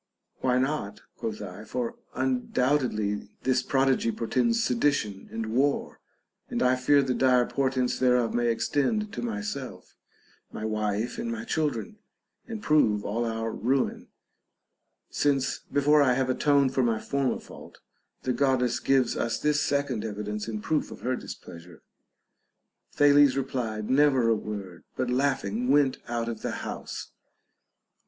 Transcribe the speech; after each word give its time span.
Why 0.39 0.57
not] 0.57 1.01
quoth 1.15 1.43
I, 1.43 1.63
for 1.63 1.93
undoubtedly 2.15 3.29
this 3.43 3.61
prodigy 3.61 4.11
portends 4.11 4.63
sedition 4.63 5.29
and 5.31 5.53
war, 5.53 5.99
and 6.49 6.63
I 6.63 6.75
fear 6.75 7.03
the 7.03 7.13
dire 7.13 7.45
portents 7.45 7.99
thereof 7.99 8.33
may 8.33 8.47
extend 8.49 9.13
to 9.13 9.21
my 9.21 9.41
self, 9.41 9.95
my 10.51 10.65
wife, 10.65 11.19
and 11.19 11.31
my 11.31 11.43
children, 11.45 11.99
and 12.47 12.63
prove 12.63 13.05
all 13.05 13.25
our 13.25 13.51
ruin; 13.51 14.07
since, 15.11 15.59
before 15.71 16.01
I 16.01 16.13
have 16.13 16.31
atoned 16.31 16.73
for 16.73 16.81
my 16.81 16.99
former 16.99 17.39
fault, 17.39 17.79
the 18.23 18.33
God 18.33 18.61
dess 18.61 18.79
gives 18.79 19.15
us 19.15 19.37
this 19.37 19.61
second 19.61 20.03
evidence 20.03 20.47
and 20.47 20.63
proof 20.63 20.89
of 20.89 21.01
her 21.01 21.15
dis 21.15 21.35
pleasure. 21.35 21.83
Thales 22.91 23.35
replied 23.37 23.87
never 23.87 24.29
a 24.29 24.35
word, 24.35 24.83
but 24.97 25.11
laughing 25.11 25.69
went 25.69 25.93
THE 25.93 25.99
BANQUET 25.99 26.07
OF 26.07 26.07
THE 26.07 26.07
SEVEN 26.07 26.07
WISE 26.07 26.07
MEN. 26.07 26.07
H 26.07 26.17
out 26.17 26.29
of 26.29 26.41
the 26.81 26.89
house. 26.89 27.11